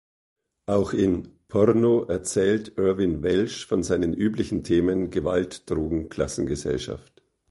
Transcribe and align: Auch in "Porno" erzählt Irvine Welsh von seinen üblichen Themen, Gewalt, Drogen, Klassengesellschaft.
Auch 0.65 0.93
in 0.93 1.27
"Porno" 1.47 2.05
erzählt 2.05 2.75
Irvine 2.79 3.21
Welsh 3.21 3.67
von 3.67 3.83
seinen 3.83 4.15
üblichen 4.15 4.63
Themen, 4.63 5.11
Gewalt, 5.11 5.69
Drogen, 5.69 6.09
Klassengesellschaft. 6.09 7.21